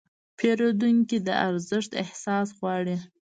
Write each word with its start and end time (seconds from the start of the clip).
پیرودونکي 0.37 1.17
د 1.27 1.29
ارزښت 1.47 1.91
احساس 2.03 2.47
غواړي. 2.59 2.97